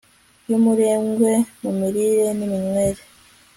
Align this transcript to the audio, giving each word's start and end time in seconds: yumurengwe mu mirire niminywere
yumurengwe 0.49 1.31
mu 1.61 1.71
mirire 1.79 2.27
niminywere 2.37 3.01